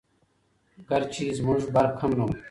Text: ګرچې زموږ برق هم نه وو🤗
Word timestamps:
ګرچې 0.89 1.25
زموږ 1.37 1.61
برق 1.73 1.95
هم 2.01 2.11
نه 2.17 2.23
وو🤗 2.25 2.37